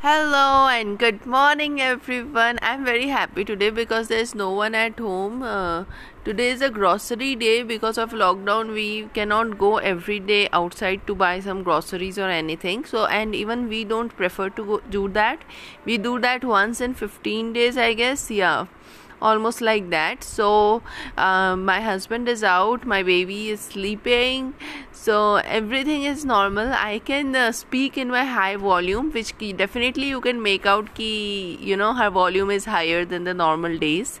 [0.00, 2.60] Hello and good morning, everyone.
[2.62, 5.42] I'm very happy today because there's no one at home.
[5.42, 5.86] Uh,
[6.24, 8.72] today is a grocery day because of lockdown.
[8.74, 12.84] We cannot go every day outside to buy some groceries or anything.
[12.84, 15.42] So, and even we don't prefer to go, do that.
[15.84, 18.30] We do that once in 15 days, I guess.
[18.30, 18.66] Yeah
[19.20, 20.24] almost like that.
[20.24, 20.82] So
[21.16, 24.54] uh, my husband is out my baby is sleeping.
[24.92, 26.72] So everything is normal.
[26.72, 31.58] I can uh, speak in my high volume which definitely you can make out ki
[31.60, 34.20] you know her volume is higher than the normal days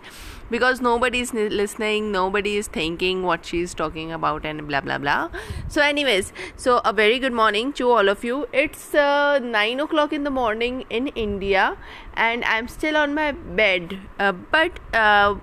[0.50, 5.28] because nobody is listening nobody is thinking what she's talking about and blah blah blah
[5.68, 10.12] so anyways so a very good morning to all of you it's uh, 9 o'clock
[10.12, 11.76] in the morning in india
[12.14, 15.34] and i'm still on my bed uh, but uh,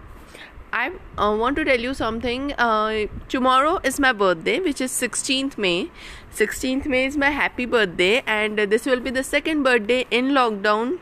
[0.77, 2.52] I uh, want to tell you something.
[2.58, 5.90] Uh, tomorrow is my birthday, which is 16th May.
[6.34, 10.99] 16th May is my happy birthday, and this will be the second birthday in lockdown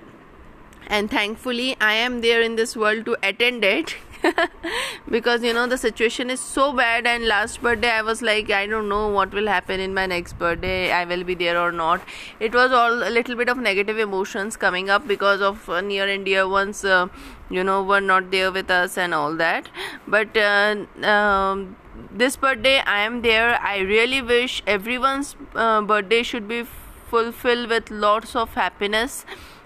[0.87, 3.95] and thankfully i am there in this world to attend it.
[5.09, 7.05] Because you know the situation is so bad.
[7.05, 10.39] And last birthday i was like i don't know what will happen in my next
[10.39, 12.01] birthday i will be there or not.
[12.39, 16.07] It was all a little bit of negative emotions coming up because of uh, near
[16.07, 17.07] and dear ones uh,
[17.49, 19.69] you know were not there with us and all that.
[20.07, 21.75] But uh, um,
[22.11, 23.59] this birthday i am there.
[23.61, 26.63] I really wish everyone's uh, birthday should be
[27.09, 29.25] fulfilled with lots of happiness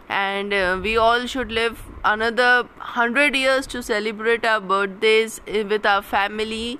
[0.09, 5.85] and uh, we all should live another 100 years to celebrate our birthdays uh, with
[5.85, 6.79] our family.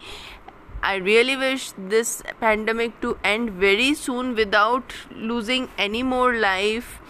[0.82, 7.02] I really wish this pandemic to end very soon without losing any more life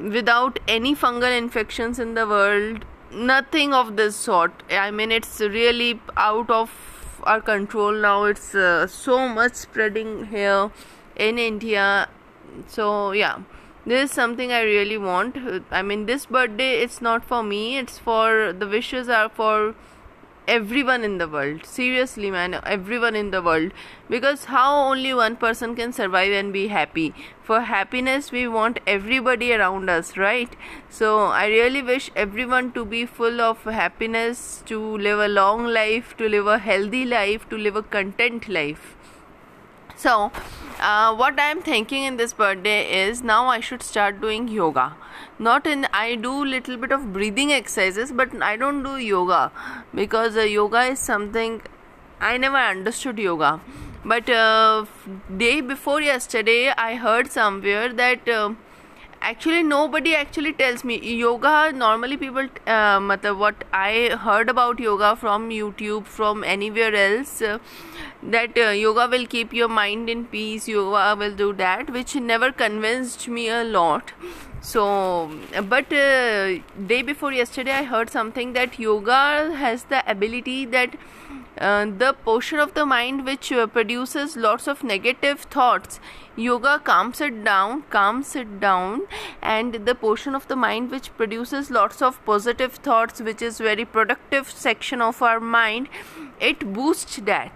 [0.00, 2.84] without any fungal infections in the world.
[3.12, 4.52] Nothing of this sort.
[4.70, 6.70] I mean it's really out of
[7.24, 8.24] our control now.
[8.24, 10.70] It's uh, so much spreading here
[11.16, 12.08] in india.
[12.68, 13.38] So yeah
[13.88, 15.36] this is something i really want.
[15.70, 17.78] I mean this birthday it's not for me.
[17.78, 19.74] It's for the wishes are for
[20.46, 21.64] everyone in the world.
[21.64, 23.72] Seriously man everyone in the world.
[24.10, 27.14] Because how only one person can survive and be happy?
[27.42, 30.54] For happiness we want everybody around us right?
[30.90, 36.14] So i really wish everyone to be full of happiness to live a long life
[36.18, 38.97] to live a healthy life to live a content life
[40.02, 40.30] so
[40.80, 44.94] uh, what i am thinking in this birthday is now i should start doing yoga.
[45.46, 49.50] Not in i do little bit of breathing exercises but i don't do yoga
[49.94, 51.60] because uh, yoga is something
[52.20, 53.60] i never understood yoga.
[54.04, 54.86] But uh,
[55.36, 58.54] day before yesterday i heard somewhere that uh,
[59.20, 60.98] actually nobody actually tells me.
[61.18, 67.58] Yoga normally people uh, what i heard about yoga from youtube from anywhere else uh,
[68.22, 72.52] that uh, yoga will keep your mind in peace yoga will do that which never
[72.52, 74.12] convinced me a lot.
[74.60, 75.30] So
[75.68, 80.96] but uh, day before yesterday i heard something that yoga has the ability that
[81.60, 86.00] uh, the portion of the mind which uh, produces lots of negative thoughts.
[86.36, 89.02] Yoga calms it down calms it down.
[89.42, 93.84] And the portion of the mind which produces lots of positive thoughts which is very
[93.84, 95.88] productive section of our mind
[96.40, 97.52] it boosts that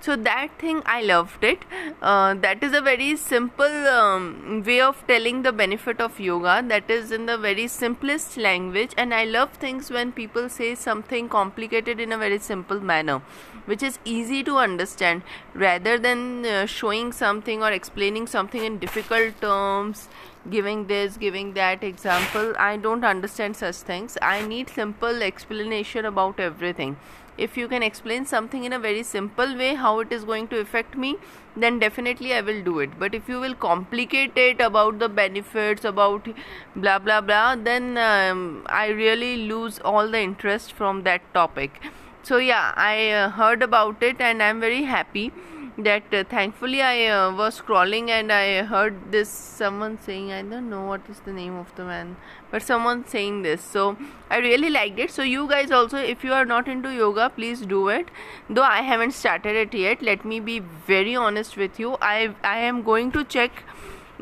[0.00, 1.64] so that thing i loved it.
[2.02, 6.62] Uh, that is a very simple um, way of telling the benefit of yoga.
[6.66, 8.92] That is in the very simplest language.
[8.96, 13.20] And i love things when people say something complicated in a very simple manner
[13.66, 15.22] which is easy to understand.
[15.54, 20.08] Rather than uh, showing something or explaining something in difficult terms
[20.50, 24.16] giving this giving that example i don't understand such things.
[24.22, 26.96] I need simple explanation about everything
[27.38, 30.60] if you can explain something in a very simple way how it is going to
[30.60, 31.16] affect me
[31.56, 32.98] then definitely i will do it.
[32.98, 36.28] But if you will complicate it about the benefits about
[36.74, 41.80] blah blah blah then um, i really lose all the interest from that topic.
[42.22, 45.32] So yeah i uh, heard about it and i'm very happy
[45.78, 50.70] that uh, thankfully I uh, was scrolling and I heard this someone saying I don't
[50.70, 52.16] know what is the name of the man
[52.50, 53.62] but someone saying this.
[53.62, 53.96] So
[54.30, 55.10] I really liked it.
[55.10, 58.08] So you guys also if you are not into yoga please do it.
[58.48, 61.96] Though I haven't started it yet let me be very honest with you.
[62.00, 63.62] I I am going to check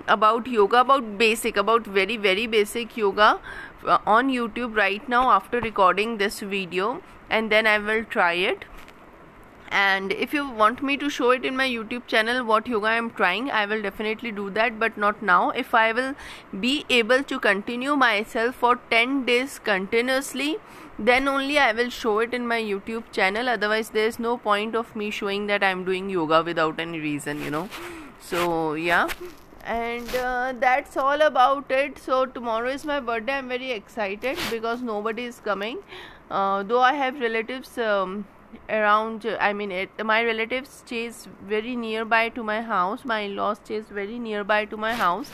[0.09, 3.39] about yoga about basic about very very basic yoga
[3.87, 7.01] uh, on YouTube right now after recording this video
[7.31, 8.65] and then I will try it
[9.79, 12.95] and if you want me to show it in my youtube channel what yoga i
[12.99, 15.51] am trying i will definitely do that but not now.
[15.51, 16.15] If i will
[16.61, 20.59] be able to continue myself for 10 days continuously
[20.99, 23.49] then only i will show it in my youtube channel.
[23.49, 27.01] Otherwise there is no point of me showing that i am doing yoga without any
[27.01, 27.69] reason you know.
[28.21, 29.09] So yeah.
[29.65, 31.99] And uh, that's all about it.
[31.99, 33.39] So tomorrow is my birthday.
[33.39, 35.79] I'm very excited because nobody is coming.
[36.31, 38.25] Uh, though i have relatives um,
[38.69, 43.05] around i mean it, my relatives stays very nearby to my house.
[43.05, 45.31] My in-laws stays very nearby to my house.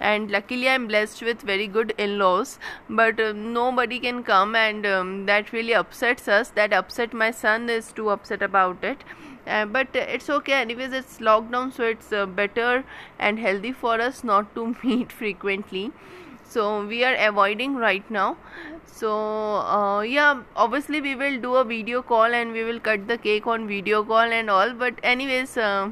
[0.00, 2.58] And luckily i'm blessed with very good in-laws.
[2.88, 6.50] But uh, nobody can come and um, that really upsets us.
[6.50, 9.02] That upset my son is too upset about it.
[9.46, 10.52] Uh, but it's okay.
[10.52, 12.84] Anyways it's lockdown so it's uh, better
[13.18, 15.92] and healthy for us not to meet frequently
[16.48, 18.36] so we are avoiding right now.
[18.86, 23.18] So uh, yeah obviously we will do a video call and we will cut the
[23.18, 25.90] cake on video call and all but anyways uh,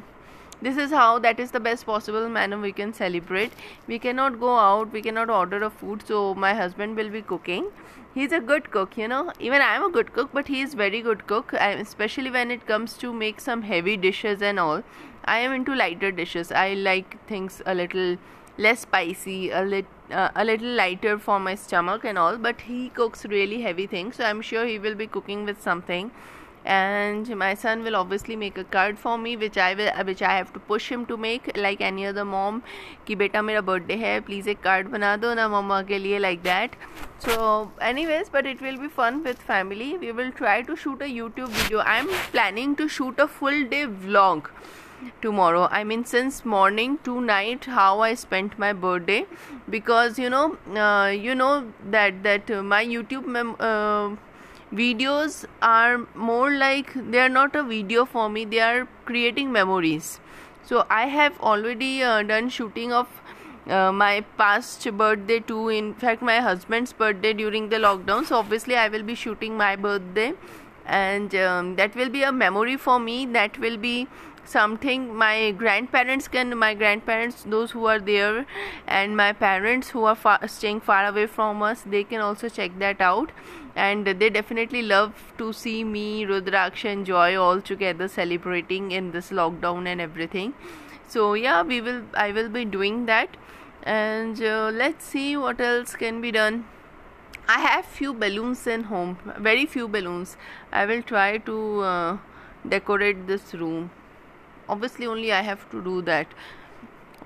[0.62, 3.52] this is how that is the best possible manner we can celebrate.
[3.86, 7.66] We cannot go out we cannot order a food so my husband will be cooking.
[8.14, 9.32] He's a good cook you know.
[9.38, 12.94] Even i'm a good cook but he is very good cook especially when it comes
[13.04, 14.82] to make some heavy dishes and all.
[15.26, 16.50] I am into lighter dishes.
[16.50, 18.16] I like things a little
[18.58, 22.88] less spicy, a little uh, a little lighter for my stomach and all but he
[22.90, 26.10] cooks really heavy things so i'm sure he will be cooking with something.
[26.64, 30.32] And my son will obviously make a card for me which i will which i
[30.36, 32.64] have to push him to make like any other mom
[33.10, 36.42] ki beta mera birthday hai please a card bana do na mama ke liye like
[36.42, 36.74] that.
[37.26, 39.96] So anyways but it will be fun with family.
[39.96, 41.86] We will try to shoot a youtube video.
[41.94, 44.50] I'm planning to shoot a full day vlog
[45.22, 45.68] tomorrow.
[45.70, 49.26] I mean since morning to night how i spent my birthday.
[49.68, 54.10] Because you know uh, you know that that uh, my youtube mem- uh,
[54.72, 60.20] videos are more like they are not a video for me they are creating memories.
[60.64, 63.08] So i have already uh, done shooting of
[63.68, 65.68] uh, my past birthday too.
[65.68, 68.24] In fact my husband's birthday during the lockdown.
[68.26, 70.32] So obviously i will be shooting my birthday.
[70.86, 73.26] And um, that will be a memory for me.
[73.26, 74.06] That will be
[74.48, 75.14] something.
[75.14, 78.46] My grandparents can my grandparents those who are there
[78.86, 82.78] and my parents who are far, staying far away from us they can also check
[82.78, 83.32] that out.
[83.74, 89.30] And they definitely love to see me rudraksh and joy all together celebrating in this
[89.30, 90.54] lockdown and everything.
[91.08, 93.36] So yeah we will i will be doing that.
[93.82, 96.64] And uh, let's see what else can be done.
[97.48, 100.36] I have few balloons in home very few balloons.
[100.72, 102.18] I will try to uh,
[102.68, 103.90] decorate this room
[104.68, 106.26] obviously only i have to do that.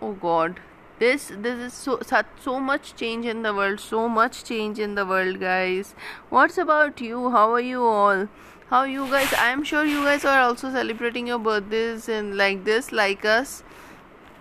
[0.01, 0.61] Oh god.
[0.99, 4.95] This this is so such so much change in the world so much change in
[4.95, 5.95] the world guys.
[6.29, 7.31] What's about you?
[7.31, 8.29] How are you all?
[8.71, 12.93] How you guys i'm sure you guys are also celebrating your birthdays and like this
[12.93, 13.65] like us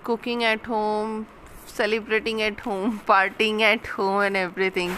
[0.03, 1.15] cooking at home
[1.69, 4.97] celebrating at home partying at home and everything.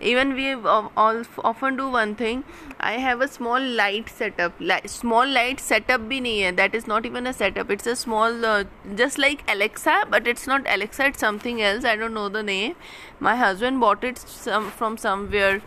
[0.00, 2.44] Even we all often do one thing.
[2.78, 4.52] I have a small light setup.
[4.60, 7.70] Light, small light setup bhi nahi hai that is not even a setup.
[7.70, 11.84] It's a small uh, just like alexa but it's not alexa it's something else.
[11.84, 12.76] I don't know the name.
[13.18, 15.60] My husband bought it some, from somewhere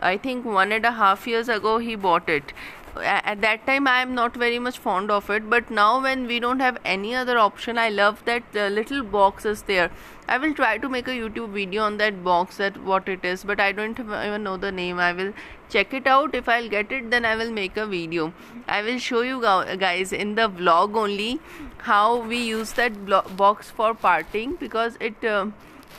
[0.00, 2.52] i think one and a half years ago he bought it
[3.00, 6.38] at that time i am not very much fond of it but now when we
[6.40, 9.90] don't have any other option i love that uh, little box is there.
[10.28, 13.44] I will try to make a youtube video on that box that what it is
[13.44, 14.98] but i don't even know the name.
[14.98, 15.32] I will
[15.70, 16.34] check it out.
[16.34, 18.32] If i'll get it then i will make a video.
[18.66, 21.40] I will show you guys in the vlog only
[21.78, 22.92] how we use that
[23.36, 25.46] box for parting because it uh,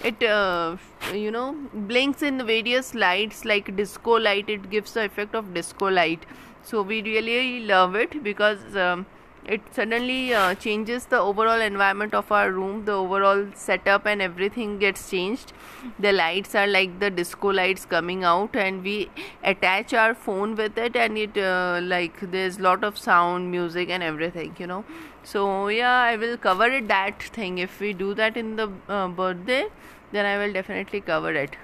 [0.04, 0.78] it uh,
[1.14, 4.50] you know blinks in various lights like disco light.
[4.50, 6.26] It gives the effect of disco light
[6.64, 9.06] so we really love it because um,
[9.46, 12.86] it suddenly uh, changes the overall environment of our room.
[12.86, 15.54] The overall setup and everything gets changed.
[15.98, 19.10] The lights are like the disco lights coming out and we
[19.44, 24.04] attach our phone with it and it uh, like there's lot of sound music and
[24.04, 24.84] everything you know.
[25.24, 27.58] So yeah i will cover it that thing.
[27.58, 29.66] If we do that in the uh, birthday
[30.12, 31.56] then i will definitely cover it.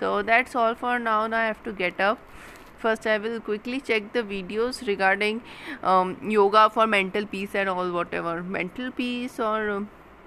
[0.00, 1.26] So that's all for now.
[1.26, 2.18] Now i have to get up
[2.78, 5.42] first i will quickly check the videos regarding
[5.82, 8.42] um, yoga for mental peace and all whatever.
[8.42, 9.80] Mental peace or uh,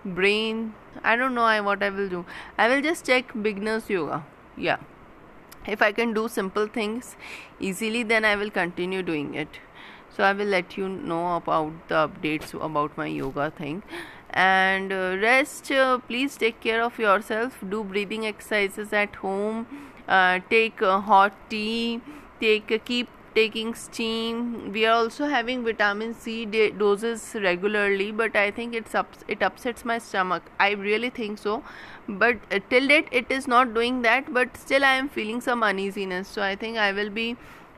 [0.03, 2.25] brain i don't know I, what i will do.
[2.57, 4.23] I will just check beginners yoga.
[4.57, 4.77] Yeah.
[5.67, 7.15] If i can do simple things
[7.59, 9.59] easily then i will continue doing it.
[10.15, 13.83] So i will let you know about the updates about my yoga thing.
[14.31, 17.57] And uh, rest uh, please take care of yourself.
[17.69, 19.67] Do breathing exercises at home.
[20.07, 22.01] Uh, take hot tea
[22.43, 26.33] take keep taking steam we are also having vitamin c
[26.81, 31.63] doses regularly but i think it's ups, it upsets my stomach i really think so
[32.07, 35.63] but uh, till date it is not doing that but still i am feeling some
[35.63, 37.35] uneasiness so i think i will be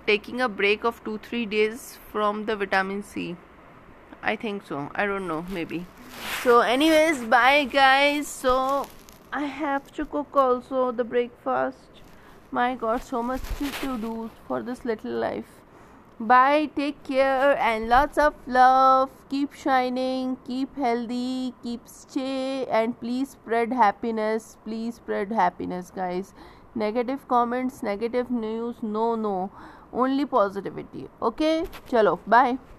[0.07, 3.35] taking a break of 2 3 days from the vitamin c
[4.23, 4.89] I think so.
[4.95, 5.85] I don't know, maybe.
[6.41, 8.27] So, anyways, bye guys.
[8.27, 8.87] So,
[9.33, 11.92] I have to cook also the breakfast.
[12.55, 13.41] My god, so much
[13.81, 15.53] to do for this little life.
[16.19, 19.09] Bye, take care, and lots of love.
[19.31, 24.57] Keep shining, keep healthy, keep stay, and please spread happiness.
[24.65, 26.35] Please spread happiness, guys.
[26.75, 29.51] Negative comments, negative news, no, no.
[29.91, 31.09] Only positivity.
[31.23, 32.59] Okay, chalo, bye.